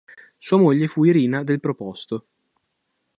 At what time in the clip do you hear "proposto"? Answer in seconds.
1.59-2.25